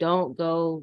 [0.00, 0.82] don't go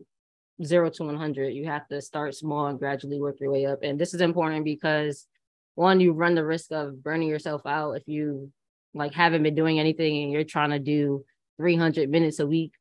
[0.64, 1.50] zero to 100.
[1.50, 3.80] You have to start small and gradually work your way up.
[3.84, 5.28] And this is important because
[5.76, 8.52] one, you run the risk of burning yourself out if you
[8.94, 11.24] like haven't been doing anything and you're trying to do
[11.58, 12.74] 300 minutes a week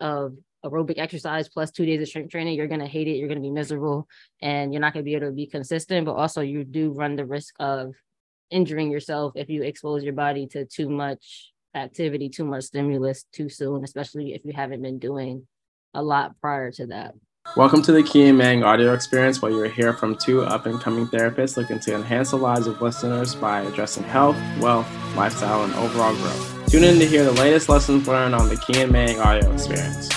[0.00, 0.34] of
[0.64, 3.16] aerobic exercise plus two days of strength training, you're going to hate it.
[3.16, 4.08] You're going to be miserable
[4.42, 6.06] and you're not going to be able to be consistent.
[6.06, 7.94] But also, you do run the risk of
[8.50, 13.48] injuring yourself if you expose your body to too much activity, too much stimulus too
[13.48, 15.46] soon, especially if you haven't been doing
[15.94, 17.14] a lot prior to that.
[17.56, 20.80] Welcome to the Key and Mang audio experience, where you'll hear from two up and
[20.80, 25.74] coming therapists looking to enhance the lives of listeners by addressing health, wealth, lifestyle, and
[25.74, 26.70] overall growth.
[26.70, 30.08] Tune in to hear the latest lessons learned on the Key and Mang audio experience.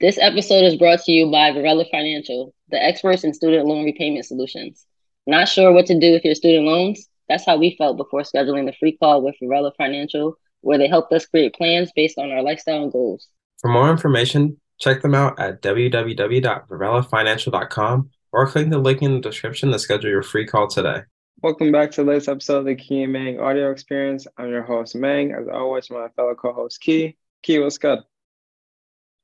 [0.00, 4.26] This episode is brought to you by Varela Financial, the experts in student loan repayment
[4.26, 4.84] solutions.
[5.26, 7.08] Not sure what to do with your student loans?
[7.28, 11.12] That's how we felt before scheduling the free call with Varela Financial, where they helped
[11.12, 13.28] us create plans based on our lifestyle and goals.
[13.60, 19.72] For more information, check them out at www.varelafinancial.com or click the link in the description
[19.72, 21.02] to schedule your free call today.
[21.42, 24.26] Welcome back to the latest episode of the Key and Mang audio experience.
[24.36, 25.32] I'm your host, Mang.
[25.32, 27.16] As always, my fellow co-host, Key.
[27.42, 28.00] Key, what's good?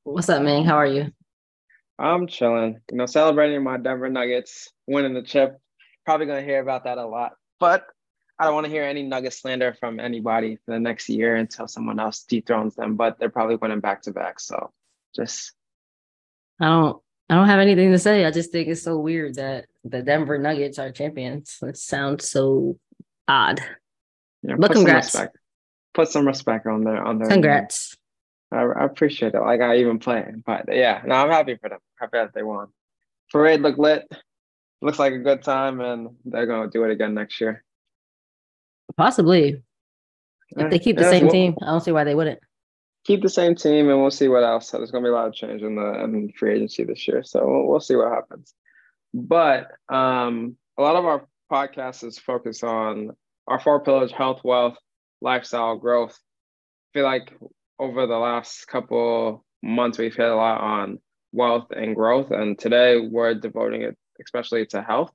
[0.05, 0.65] What's up, Mang?
[0.65, 1.11] How are you?
[1.99, 2.81] I'm chilling.
[2.91, 5.59] You know, celebrating my Denver Nuggets winning the chip.
[6.05, 7.33] Probably going to hear about that a lot.
[7.59, 7.87] But
[8.39, 11.69] I don't want to hear any Nugget slander from anybody for the next year until
[11.69, 12.97] someone else dethrones them.
[12.97, 14.41] But they're probably winning back to back.
[14.41, 14.73] So
[15.15, 15.53] just
[16.61, 18.25] I don't I don't have anything to say.
[18.25, 21.59] I just think it's so weird that the Denver Nuggets are champions.
[21.63, 22.79] It sounds so
[23.29, 23.61] odd.
[24.43, 25.13] Yeah, but congrats.
[25.13, 25.29] Some
[25.95, 27.97] put some respect on their on their congrats.
[28.53, 29.41] I, I, appreciate it.
[29.41, 31.79] Like I even play, but yeah, no, I'm happy for them.
[31.99, 32.69] Happy that they won.
[33.33, 34.07] Parade look lit.
[34.83, 37.64] Looks like a good time, and they're gonna do it again next year.
[38.97, 39.63] Possibly.
[40.57, 42.39] If they keep the yeah, same team, I don't see why they wouldn't.
[43.05, 44.71] Keep the same team, and we'll see what else.
[44.71, 47.23] There's going to be a lot of change in the in free agency this year,
[47.23, 48.55] so we'll, we'll see what happens.
[49.13, 53.11] But um, a lot of our podcast is focused on
[53.47, 54.77] our four pillars: health, wealth,
[55.21, 56.13] lifestyle, growth.
[56.15, 57.33] I feel like
[57.79, 60.99] over the last couple months, we've hit a lot on
[61.33, 65.11] wealth and growth, and today we're devoting it especially to health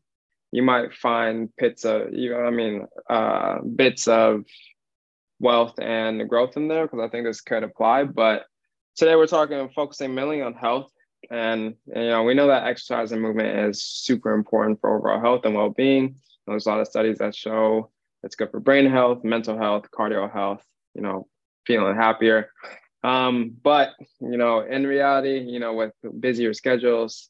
[0.51, 4.45] you might find bits of you know, I mean uh, bits of
[5.39, 8.05] wealth and growth in there because I think this could apply.
[8.05, 8.45] But
[8.95, 10.91] today we're talking focusing mainly on health.
[11.29, 15.19] And, and, you know, we know that exercise and movement is super important for overall
[15.19, 16.15] health and well-being.
[16.47, 17.91] There's a lot of studies that show
[18.23, 21.27] it's good for brain health, mental health, cardio health, you know,
[21.65, 22.51] feeling happier.
[23.03, 27.29] Um, but you know, in reality, you know, with busier schedules,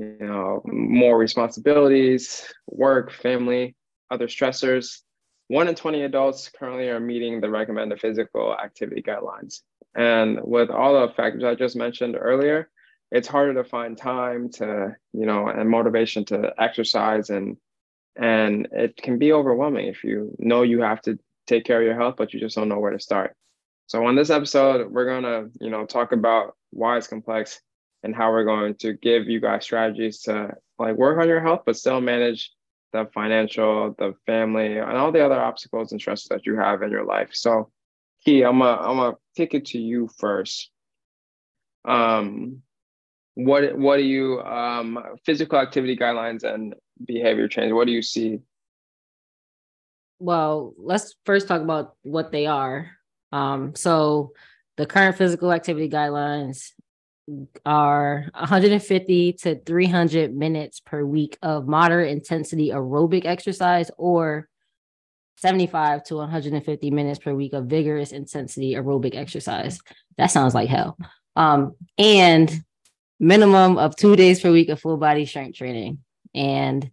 [0.00, 3.76] you know, more responsibilities, work, family,
[4.10, 5.00] other stressors.
[5.48, 9.60] One in 20 adults currently are meeting the recommended physical activity guidelines.
[9.94, 12.70] And with all the factors I just mentioned earlier,
[13.10, 17.56] it's harder to find time to, you know, and motivation to exercise and
[18.16, 21.96] and it can be overwhelming if you know you have to take care of your
[21.96, 23.34] health, but you just don't know where to start.
[23.86, 27.60] So on this episode, we're gonna, you know, talk about why it's complex,
[28.02, 31.62] and how we're going to give you guys strategies to like work on your health,
[31.66, 32.50] but still manage
[32.92, 36.90] the financial, the family, and all the other obstacles and stresses that you have in
[36.90, 37.30] your life.
[37.32, 37.70] So,
[38.24, 40.70] Key, I'm gonna I'm gonna take it to you first.
[41.84, 42.62] Um,
[43.34, 46.74] what what do you um physical activity guidelines and
[47.04, 47.72] behavior change?
[47.72, 48.40] What do you see?
[50.18, 52.90] Well, let's first talk about what they are.
[53.32, 54.32] Um, so
[54.76, 56.72] the current physical activity guidelines
[57.64, 64.48] are 150 to 300 minutes per week of moderate intensity aerobic exercise or
[65.36, 69.80] 75 to 150 minutes per week of vigorous intensity aerobic exercise.
[70.18, 70.98] That sounds like hell.
[71.34, 72.52] Um, and
[73.18, 75.98] minimum of two days per week of full body strength training.
[76.34, 76.90] And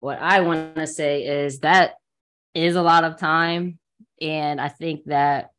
[0.00, 1.94] what I want to say is that
[2.54, 3.78] is a lot of time.
[4.20, 5.50] And I think that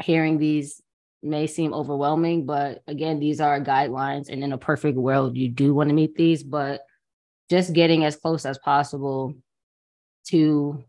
[0.00, 0.81] hearing these
[1.22, 4.28] may seem overwhelming, but again, these are guidelines.
[4.28, 6.82] And in a perfect world, you do want to meet these, but
[7.48, 9.34] just getting as close as possible
[10.28, 10.84] to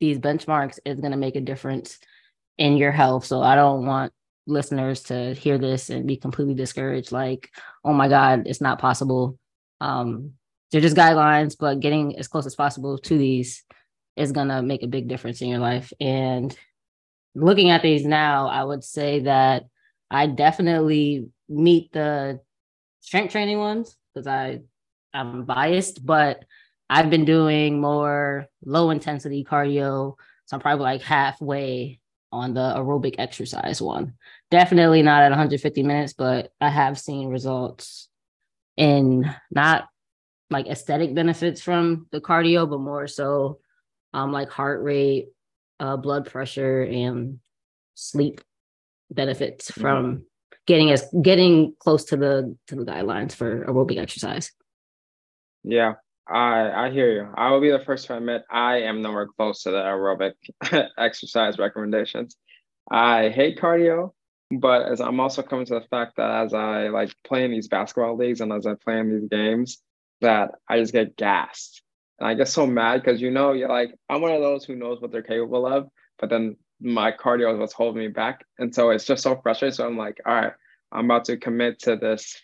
[0.00, 1.98] these benchmarks is going to make a difference
[2.58, 3.24] in your health.
[3.24, 4.12] So I don't want
[4.46, 7.50] listeners to hear this and be completely discouraged like,
[7.84, 9.38] oh my God, it's not possible.
[9.80, 10.32] Um,
[10.70, 13.62] they're just guidelines, but getting as close as possible to these
[14.16, 15.92] is going to make a big difference in your life.
[16.00, 16.56] And
[17.34, 19.64] looking at these now, I would say that
[20.10, 22.40] I definitely meet the
[23.00, 24.60] strength training ones because I
[25.12, 26.44] I'm biased, but
[26.90, 30.14] I've been doing more low intensity cardio.
[30.46, 32.00] So I'm probably like halfway
[32.32, 34.14] on the aerobic exercise one.
[34.50, 38.08] definitely not at 150 minutes, but I have seen results
[38.76, 39.88] in not
[40.50, 43.58] like aesthetic benefits from the cardio, but more so
[44.12, 45.28] um like heart rate,
[45.80, 47.38] uh, blood pressure, and
[47.94, 48.40] sleep
[49.10, 49.80] benefits mm-hmm.
[49.80, 50.22] from
[50.66, 54.52] getting as getting close to the to the guidelines for aerobic exercise.
[55.64, 55.94] Yeah,
[56.28, 57.28] I I hear you.
[57.34, 60.34] I will be the first to admit I am nowhere close to the aerobic
[60.98, 62.36] exercise recommendations.
[62.90, 64.12] I hate cardio,
[64.50, 67.68] but as I'm also coming to the fact that as I like play in these
[67.68, 69.82] basketball leagues and as I play in these games,
[70.20, 71.82] that I just get gassed.
[72.18, 74.76] And I get so mad because you know, you're like, I'm one of those who
[74.76, 75.88] knows what they're capable of,
[76.18, 78.44] but then my cardio is what's holding me back.
[78.58, 79.74] And so it's just so frustrating.
[79.74, 80.52] So I'm like, all right,
[80.92, 82.40] I'm about to commit to this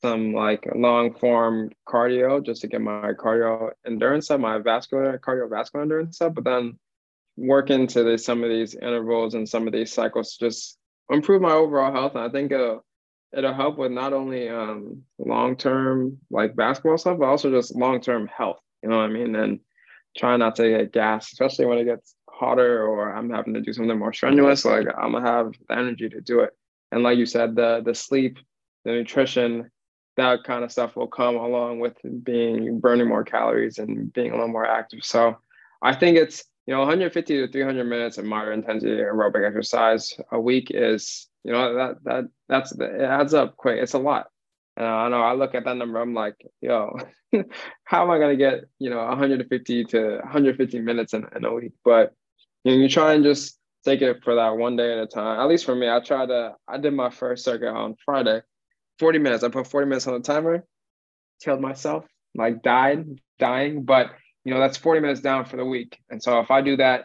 [0.00, 5.82] some like long form cardio just to get my cardio endurance up, my vascular cardiovascular
[5.82, 6.78] endurance up, but then
[7.36, 10.78] work into the, some of these intervals and some of these cycles to just
[11.10, 12.14] improve my overall health.
[12.14, 12.84] And I think it'll,
[13.36, 18.00] it'll help with not only um, long term like basketball stuff, but also just long
[18.00, 18.60] term health.
[18.82, 19.34] You know what I mean?
[19.34, 19.60] And
[20.16, 22.14] try not to get gas, especially when it gets
[22.44, 24.64] or I'm having to do something more strenuous.
[24.64, 26.56] Like I'm gonna have the energy to do it.
[26.92, 28.38] And like you said, the the sleep,
[28.84, 29.70] the nutrition,
[30.16, 34.34] that kind of stuff will come along with being burning more calories and being a
[34.34, 35.00] little more active.
[35.02, 35.36] So
[35.82, 40.40] I think it's you know 150 to 300 minutes of moderate intensity aerobic exercise a
[40.40, 43.78] week is you know that that that's it adds up quick.
[43.80, 44.28] It's a lot.
[44.76, 46.98] And I know I look at that number, I'm like, yo,
[47.84, 51.72] how am I gonna get you know 150 to 150 minutes in, in a week?
[51.84, 52.14] But
[52.64, 55.38] you you try and just take it for that one day at a time.
[55.38, 56.54] At least for me, I tried to.
[56.66, 58.40] I did my first circuit on Friday,
[58.98, 59.44] 40 minutes.
[59.44, 60.64] I put 40 minutes on the timer,
[61.42, 63.84] killed myself, like died, dying.
[63.84, 64.10] But
[64.44, 65.98] you know, that's 40 minutes down for the week.
[66.10, 67.04] And so if I do that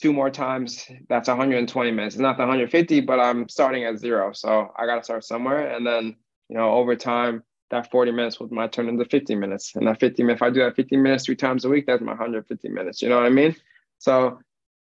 [0.00, 2.14] two more times, that's 120 minutes.
[2.14, 4.32] It's not the 150, but I'm starting at zero.
[4.32, 5.74] So I got to start somewhere.
[5.74, 6.16] And then,
[6.48, 9.74] you know, over time, that 40 minutes would might turn into 50 minutes.
[9.74, 12.12] And that 50 if I do that 50 minutes three times a week, that's my
[12.12, 13.00] 150 minutes.
[13.00, 13.56] You know what I mean?
[13.98, 14.38] So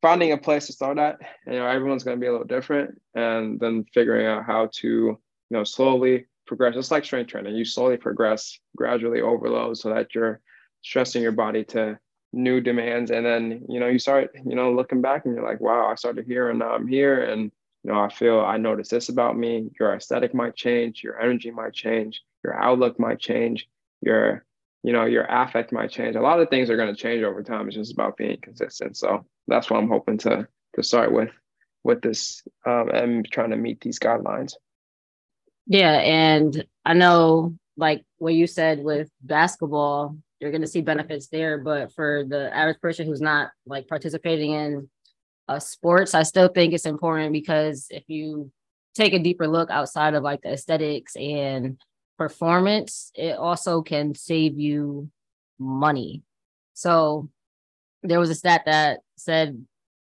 [0.03, 1.17] finding a place to start at,
[1.47, 3.01] you know, everyone's going to be a little different.
[3.15, 5.17] And then figuring out how to, you
[5.49, 6.75] know, slowly progress.
[6.75, 7.55] It's like strength training.
[7.55, 10.41] You slowly progress, gradually overload so that you're
[10.81, 11.97] stressing your body to
[12.33, 15.61] new demands and then you know you start you know looking back and you're like
[15.61, 17.51] wow i started here and now i'm here and
[17.83, 21.51] you know i feel i notice this about me your aesthetic might change your energy
[21.51, 23.69] might change your outlook might change
[24.01, 24.43] your
[24.83, 26.15] you know your affect might change.
[26.15, 27.67] A lot of things are going to change over time.
[27.67, 28.97] It's just about being consistent.
[28.97, 31.29] So that's what i'm hoping to to start with
[31.83, 34.53] with this um, and trying to meet these guidelines.
[35.65, 41.27] Yeah and i know like what you said with basketball you're going to see benefits
[41.27, 41.57] there.
[41.57, 44.89] But for the average person who's not like participating in
[45.47, 48.51] uh, sports, I still think it's important because if you
[48.93, 51.79] take a deeper look outside of like the aesthetics and
[52.17, 55.09] performance, it also can save you
[55.59, 56.21] money.
[56.73, 57.29] So
[58.01, 59.65] there was a stat that said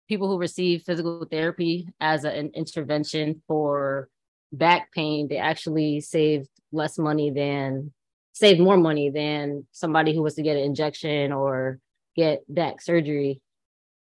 [0.07, 4.09] people who receive physical therapy as an intervention for
[4.51, 7.93] back pain, they actually saved less money than
[8.33, 11.79] save more money than somebody who was to get an injection or
[12.15, 13.41] get back surgery.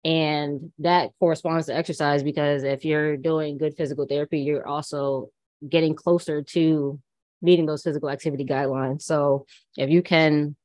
[0.05, 5.31] And that corresponds to exercise because if you're doing good physical therapy, you're also
[5.69, 6.99] getting closer to
[7.43, 9.03] meeting those physical activity guidelines.
[9.03, 10.57] So if you can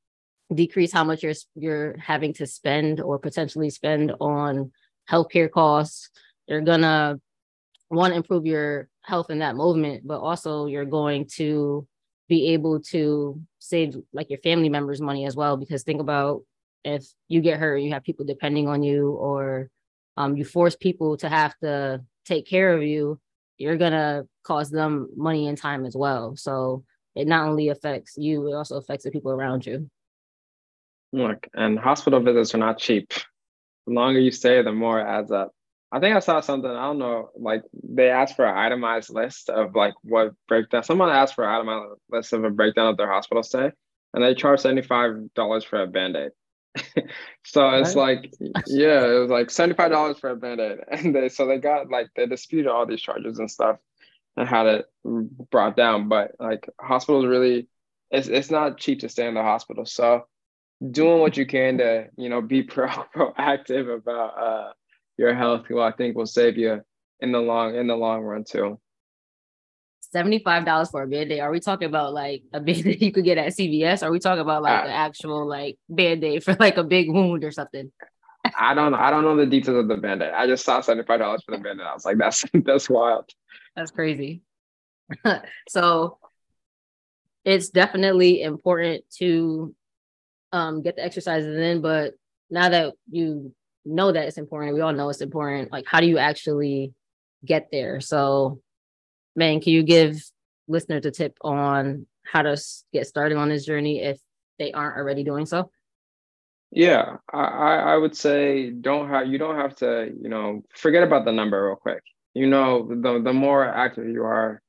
[0.53, 4.71] decrease how much you're you're having to spend or potentially spend on
[5.09, 6.09] healthcare costs,
[6.47, 7.19] you're gonna
[7.89, 11.87] want to improve your health in that movement, but also you're going to
[12.27, 16.41] be able to save like your family members money as well because think about
[16.83, 19.69] if you get hurt you have people depending on you or
[20.17, 23.19] um, you force people to have to take care of you
[23.57, 26.83] you're gonna cost them money and time as well so
[27.15, 29.89] it not only affects you it also affects the people around you
[31.13, 33.11] look and hospital visits are not cheap
[33.87, 35.51] the longer you stay the more it adds up
[35.95, 36.69] I think I saw something.
[36.69, 37.29] I don't know.
[37.37, 40.83] Like they asked for an itemized list of like what breakdown.
[40.83, 43.71] Someone asked for an itemized list of a breakdown of their hospital stay,
[44.13, 46.31] and they five dollars for a band aid.
[47.43, 48.33] so it's like,
[48.67, 51.57] yeah, it was like seventy five dollars for a band aid, and they so they
[51.57, 53.77] got like they disputed all these charges and stuff,
[54.37, 54.85] and had it
[55.51, 56.09] brought down.
[56.09, 57.67] But like hospitals really,
[58.11, 59.85] it's it's not cheap to stay in the hospital.
[59.85, 60.25] So
[60.91, 64.73] doing what you can to you know be pro proactive about uh
[65.17, 66.81] your health, who I think will save you
[67.19, 68.79] in the long in the long run too.
[70.13, 71.39] $75 for a band-aid.
[71.39, 74.03] Are we talking about like a band-aid you could get at CVS?
[74.03, 77.43] Are we talking about like uh, the actual like band-aid for like a big wound
[77.43, 77.91] or something?
[78.57, 78.97] I don't know.
[78.97, 80.33] I don't know the details of the band-aid.
[80.33, 81.85] I just saw seventy five dollars for the band-aid.
[81.85, 83.29] I was like, that's that's wild.
[83.75, 84.41] That's crazy.
[85.69, 86.17] so
[87.43, 89.75] it's definitely important to
[90.51, 92.13] um, get the exercises in, but
[92.49, 93.53] now that you
[93.85, 95.71] know that it's important, we all know it's important.
[95.71, 96.93] Like, how do you actually
[97.45, 98.01] get there?
[98.01, 98.61] So,
[99.35, 100.23] man, can you give
[100.67, 102.57] listeners a tip on how to
[102.91, 104.19] get started on this journey if
[104.59, 105.69] they aren't already doing so?
[106.71, 111.25] Yeah, I, I would say don't have you don't have to, you know, forget about
[111.25, 112.03] the number real quick.
[112.33, 114.61] You know, the the more active you are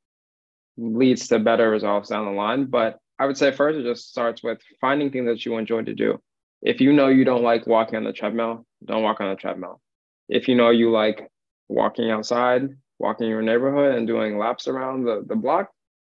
[0.76, 2.66] leads to better results down the line.
[2.66, 5.94] But I would say first it just starts with finding things that you enjoy to
[5.94, 6.20] do.
[6.62, 9.80] If you know you don't like walking on the treadmill, don't walk on the treadmill.
[10.28, 11.30] If you know you like
[11.68, 15.70] walking outside, walking your neighborhood and doing laps around the, the block,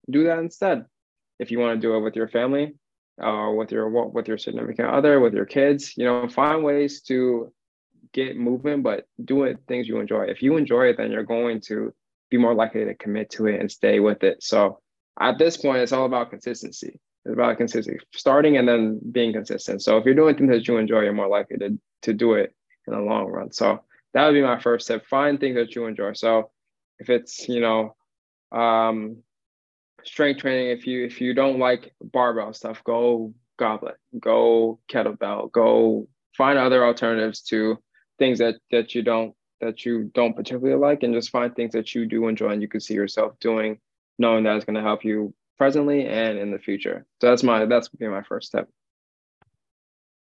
[0.09, 0.85] do that instead.
[1.39, 2.75] If you want to do it with your family,
[3.21, 7.51] uh, with your with your significant other, with your kids, you know, find ways to
[8.13, 10.23] get movement, but do it things you enjoy.
[10.23, 11.93] If you enjoy it, then you're going to
[12.29, 14.43] be more likely to commit to it and stay with it.
[14.43, 14.79] So
[15.19, 16.99] at this point, it's all about consistency.
[17.25, 19.81] It's about consistency, starting and then being consistent.
[19.83, 22.53] So if you're doing things that you enjoy, you're more likely to, to do it
[22.87, 23.51] in the long run.
[23.51, 23.83] So
[24.13, 25.05] that would be my first step.
[25.05, 26.13] Find things that you enjoy.
[26.13, 26.51] So
[26.99, 27.95] if it's, you know,
[28.51, 29.17] um,
[30.03, 36.07] strength training, if you if you don't like barbell stuff, go goblet, go kettlebell, go
[36.35, 37.77] find other alternatives to
[38.17, 41.93] things that that you don't that you don't particularly like and just find things that
[41.93, 43.77] you do enjoy and you can see yourself doing
[44.17, 47.05] knowing that it's going to help you presently and in the future.
[47.21, 48.69] So that's my that's be my first step.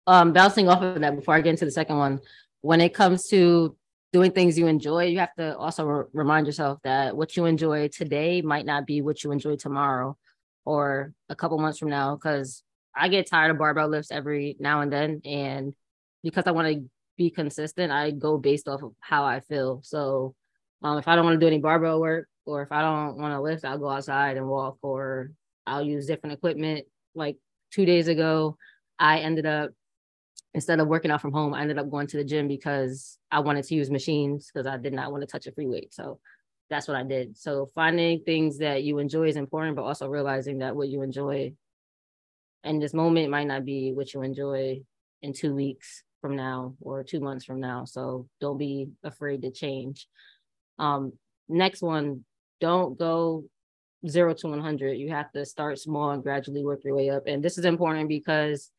[0.07, 2.21] Um bouncing off of that before i get into the second one
[2.61, 3.76] when it comes to
[4.12, 7.88] doing things you enjoy you have to also re- remind yourself that what you enjoy
[7.88, 10.16] today might not be what you enjoy tomorrow
[10.64, 12.62] or a couple months from now because
[12.95, 15.75] i get tired of barbell lifts every now and then and
[16.23, 19.81] because i want to be consistent, I go based off of how I feel.
[19.83, 20.35] So
[20.83, 23.35] um, if I don't want to do any barbell work or if I don't want
[23.35, 25.31] to lift, I'll go outside and walk or
[25.66, 26.87] I'll use different equipment.
[27.14, 27.37] Like
[27.73, 28.57] two days ago,
[28.99, 29.71] I ended up
[30.54, 33.40] instead of working out from home, I ended up going to the gym because I
[33.40, 35.94] wanted to use machines because I did not want to touch a free weight.
[35.94, 36.18] So
[36.68, 37.37] that's what I did.
[37.37, 41.52] So finding things that you enjoy is important, but also realizing that what you enjoy
[42.64, 44.82] in this moment might not be what you enjoy
[45.23, 47.85] in two weeks from now or two months from now.
[47.85, 50.06] So don't be afraid to change.
[50.78, 51.12] Um,
[51.49, 52.25] next one,
[52.61, 53.44] don't go
[54.09, 54.92] zero to 100.
[54.92, 57.25] You have to start small and gradually work your way up.
[57.26, 58.71] And this is important because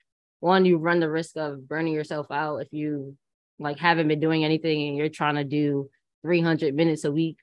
[0.43, 3.15] one, you run the risk of burning yourself out if you
[3.59, 5.89] like haven't been doing anything and you're trying to do
[6.23, 7.37] 300 minutes a week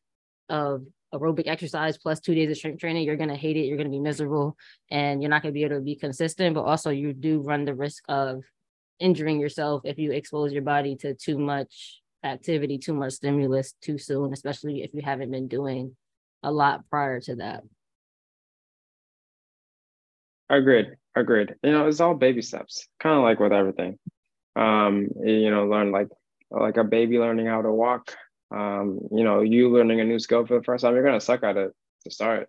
[0.51, 3.61] of aerobic exercise plus two days of strength training, you're going to hate it.
[3.61, 4.55] You're going to be miserable
[4.91, 6.55] and you're not going to be able to be consistent.
[6.55, 8.43] But also, you do run the risk of
[8.99, 13.97] injuring yourself if you expose your body to too much activity, too much stimulus too
[13.97, 15.97] soon, especially if you haven't been doing
[16.43, 17.63] a lot prior to that.
[20.51, 21.00] Agreed.
[21.17, 21.55] Agreed.
[21.63, 23.99] You know, it's all baby steps, kind of like with everything.
[24.57, 26.09] Um, you know, learn like
[26.51, 28.15] like a baby learning how to walk.
[28.53, 31.43] Um, you know, you learning a new skill for the first time, you're gonna suck
[31.43, 31.73] at it
[32.05, 32.49] to start.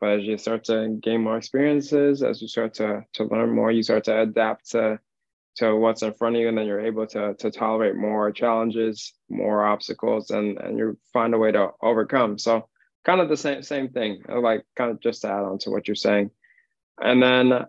[0.00, 3.70] But as you start to gain more experiences, as you start to to learn more,
[3.70, 4.98] you start to adapt to
[5.56, 9.12] to what's in front of you and then you're able to to tolerate more challenges
[9.28, 12.68] more obstacles and and you find a way to overcome so
[13.04, 15.88] kind of the same same thing like kind of just to add on to what
[15.88, 16.30] you're saying
[17.00, 17.66] and then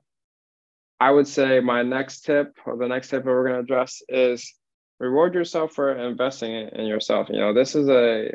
[1.01, 4.01] i would say my next tip or the next tip that we're going to address
[4.07, 4.53] is
[4.99, 8.31] reward yourself for investing in yourself you know this is a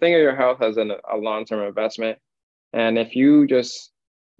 [0.00, 2.18] think of your health as an, a long-term investment
[2.72, 3.92] and if you just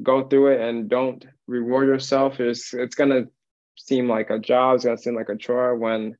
[0.02, 3.28] go through it and don't reward yourself it's it's going to
[3.76, 6.16] seem like a job, it's gonna seem like a chore when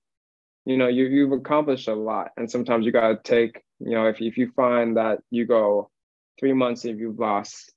[0.65, 2.31] you know you you've accomplished a lot.
[2.37, 5.91] And sometimes you gotta take, you know, if if you find that you go
[6.39, 7.73] three months if you've lost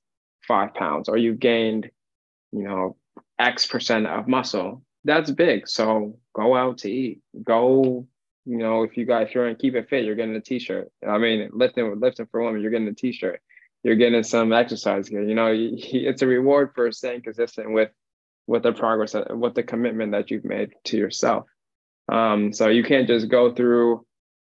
[0.46, 1.90] five pounds or you've gained,
[2.52, 2.96] you know,
[3.40, 5.68] X percent of muscle, that's big.
[5.68, 7.20] So go out to eat.
[7.42, 8.06] Go,
[8.44, 10.90] you know, if you got if you're in keep it fit, you're getting a t-shirt.
[11.06, 13.40] I mean, lifting lifting for women, you're getting a t-shirt.
[13.82, 15.22] You're getting some exercise gear.
[15.22, 17.90] You know, it's a reward for staying consistent with
[18.46, 21.46] with the progress, with the commitment that you've made to yourself.
[22.10, 24.04] Um, so you can't just go through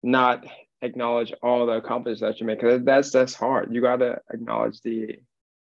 [0.02, 0.44] not
[0.82, 3.72] acknowledge all the accomplishments that you make because that's that's hard.
[3.72, 5.16] You got to acknowledge the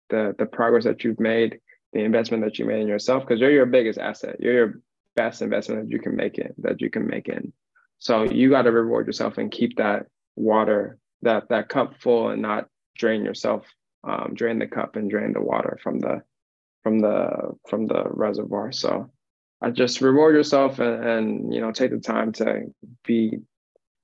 [0.09, 1.59] the the progress that you've made,
[1.93, 4.37] the investment that you made in yourself because you're your biggest asset.
[4.39, 4.81] You're your
[5.15, 7.53] best investment that you can make in that you can make in.
[7.99, 12.41] So you got to reward yourself and keep that water that that cup full and
[12.41, 12.67] not
[12.97, 13.65] drain yourself,
[14.03, 16.23] um, drain the cup and drain the water from the
[16.83, 18.71] from the from the reservoir.
[18.71, 19.11] So
[19.61, 22.73] I just reward yourself and, and you know take the time to
[23.05, 23.39] be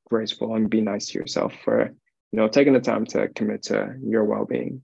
[0.10, 1.86] graceful and be nice to yourself for
[2.32, 4.82] you know taking the time to commit to your well-being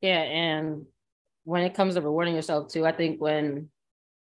[0.00, 0.86] yeah and
[1.44, 3.68] when it comes to rewarding yourself too i think when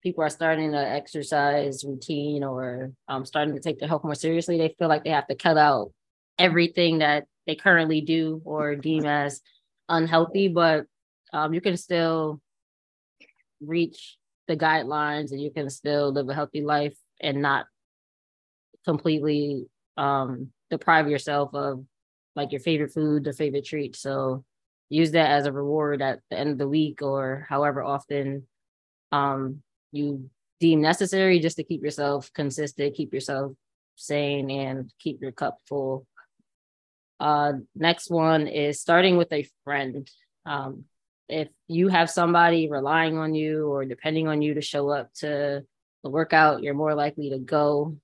[0.03, 4.57] people are starting to exercise routine or um, starting to take their health more seriously
[4.57, 5.91] they feel like they have to cut out
[6.37, 9.41] everything that they currently do or deem as
[9.89, 10.85] unhealthy but
[11.33, 12.39] um, you can still
[13.61, 17.65] reach the guidelines and you can still live a healthy life and not
[18.83, 19.65] completely
[19.97, 21.83] um deprive yourself of
[22.35, 23.95] like your favorite food, or favorite treat.
[23.95, 24.43] So
[24.89, 28.45] use that as a reward at the end of the week or however often
[29.11, 29.61] um
[29.91, 33.51] you deem necessary just to keep yourself consistent, keep yourself
[33.95, 36.05] sane and keep your cup full.
[37.19, 40.09] Uh next one is starting with a friend.
[40.45, 40.85] Um
[41.27, 45.63] if you have somebody relying on you or depending on you to show up to
[46.03, 47.97] the workout, you're more likely to go.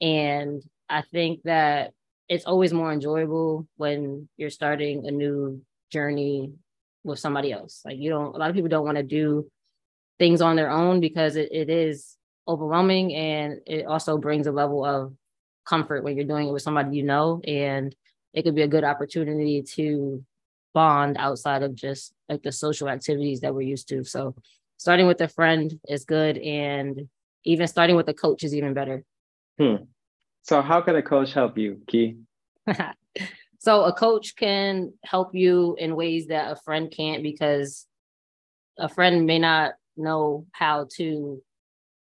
[0.00, 1.92] And I think that
[2.28, 5.62] it's always more enjoyable when you're starting a new
[5.94, 6.52] journey
[7.04, 7.82] with somebody else.
[7.84, 9.48] Like you don't a lot of people don't want to do
[10.18, 14.84] things on their own because it, it is overwhelming and it also brings a level
[14.84, 15.14] of
[15.64, 17.96] comfort when you're doing it with somebody you know and
[18.34, 20.22] it could be a good opportunity to
[20.74, 24.04] bond outside of just like the social activities that we're used to.
[24.04, 24.34] So
[24.76, 27.08] starting with a friend is good and
[27.44, 29.04] even starting with a coach is even better.
[29.58, 29.76] Hmm.
[30.42, 32.16] So how can a coach help you, Key?
[33.64, 37.86] so a coach can help you in ways that a friend can't because
[38.78, 41.42] a friend may not know how to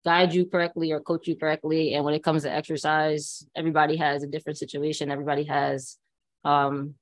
[0.04, 4.24] guide you correctly or coach you correctly and when it comes to exercise everybody has
[4.24, 5.98] a different situation everybody has
[6.44, 6.96] um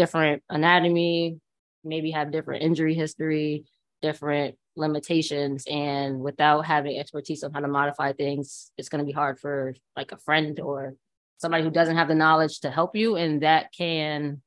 [0.00, 1.38] different anatomy,
[1.84, 3.64] maybe have different injury history,
[4.00, 5.64] different limitations.
[5.70, 9.74] And without having expertise on how to modify things, it's going to be hard for
[9.96, 10.94] like a friend or
[11.40, 13.16] somebody who doesn't have the knowledge to help you.
[13.16, 14.42] And that can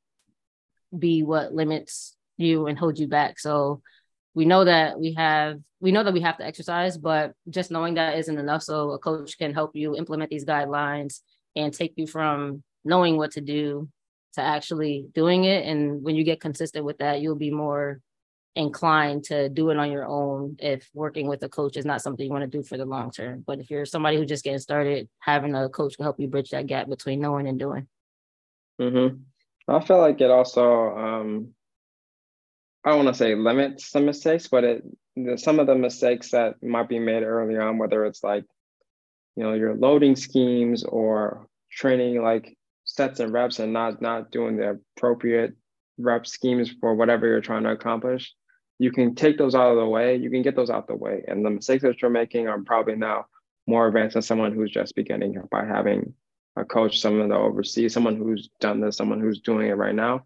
[0.96, 3.38] be what limits you and hold you back.
[3.38, 3.82] So
[4.34, 7.94] we know that we have we know that we have to exercise, but just knowing
[7.94, 8.62] that isn't enough.
[8.62, 11.20] So a coach can help you implement these guidelines
[11.56, 13.88] and take you from knowing what to do
[14.34, 15.66] to actually doing it.
[15.66, 18.00] And when you get consistent with that, you'll be more
[18.56, 22.24] inclined to do it on your own if working with a coach is not something
[22.24, 23.42] you want to do for the long term.
[23.46, 26.50] But if you're somebody who's just getting started, having a coach can help you bridge
[26.50, 27.88] that gap between knowing and doing.
[28.80, 29.16] Mm-hmm.
[29.68, 31.48] I feel like it also, um,
[32.84, 34.84] I don't want to say limits some mistakes, but it
[35.36, 38.44] some of the mistakes that might be made early on, whether it's like,
[39.36, 44.56] you know, your loading schemes or training like sets and reps and not not doing
[44.56, 45.54] the appropriate
[45.98, 48.34] rep schemes for whatever you're trying to accomplish,
[48.78, 50.16] you can take those out of the way.
[50.16, 51.22] You can get those out the way.
[51.28, 53.26] And the mistakes that you're making are probably now
[53.66, 56.14] more advanced than someone who's just beginning by having
[56.56, 60.24] a coach, someone to oversee, someone who's done this, someone who's doing it right now.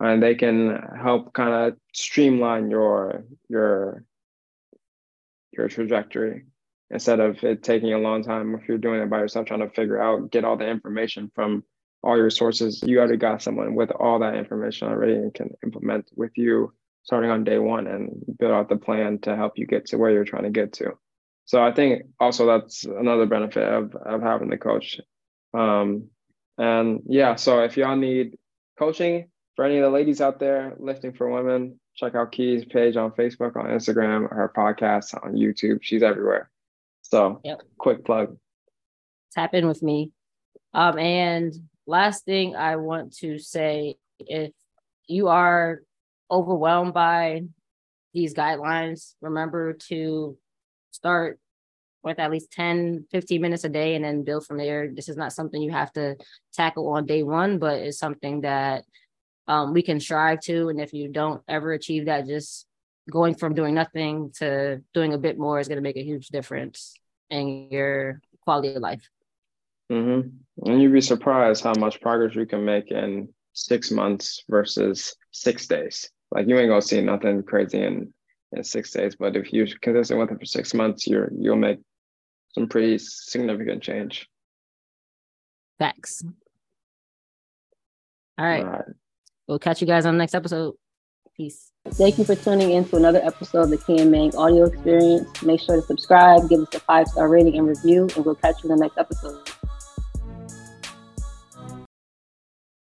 [0.00, 4.04] And they can help kind of streamline your your
[5.52, 6.46] your trajectory
[6.90, 9.70] instead of it taking a long time if you're doing it by yourself trying to
[9.70, 11.62] figure out get all the information from
[12.02, 16.10] all your sources, you already got someone with all that information already and can implement
[16.16, 19.86] with you starting on day one and build out the plan to help you get
[19.86, 20.92] to where you're trying to get to.
[21.44, 25.00] So I think also that's another benefit of, of having the coach.
[25.52, 26.08] Um,
[26.58, 28.38] and yeah, so if y'all need
[28.78, 32.96] coaching for any of the ladies out there lifting for women, check out Key's page
[32.96, 35.78] on Facebook, on Instagram, her podcast on YouTube.
[35.82, 36.50] She's everywhere.
[37.02, 37.62] So yep.
[37.78, 38.36] quick plug.
[39.32, 40.12] Tap in with me.
[40.72, 41.52] Um, and
[41.86, 44.52] last thing I want to say if
[45.06, 45.82] you are
[46.32, 47.42] overwhelmed by
[48.14, 50.36] these guidelines, remember to
[50.90, 51.38] start
[52.02, 54.90] with at least 10, 15 minutes a day and then build from there.
[54.92, 56.16] This is not something you have to
[56.52, 58.84] tackle on day one, but it's something that
[59.46, 60.68] um, we can strive to.
[60.68, 62.66] And if you don't ever achieve that, just
[63.10, 66.28] going from doing nothing to doing a bit more is going to make a huge
[66.28, 66.94] difference
[67.30, 69.08] in your quality of life.
[69.90, 70.28] Mm-hmm.
[70.70, 75.66] And you'd be surprised how much progress you can make in six months versus six
[75.66, 76.08] days.
[76.32, 78.12] Like you ain't gonna see nothing crazy in
[78.52, 81.78] in six days, but if you're consistent with it for six months, you're you'll make
[82.54, 84.28] some pretty significant change.
[85.78, 86.24] Facts.
[88.38, 88.64] All right.
[88.64, 88.84] All right.
[89.46, 90.74] We'll catch you guys on the next episode.
[91.36, 91.70] Peace.
[91.88, 95.42] Thank you for tuning in to another episode of the Key and Mang audio experience.
[95.42, 98.62] Make sure to subscribe, give us a five star rating and review, and we'll catch
[98.62, 99.50] you in the next episode.